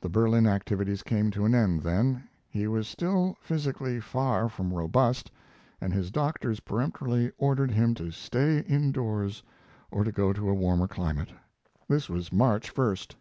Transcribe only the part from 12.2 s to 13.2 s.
March 1st.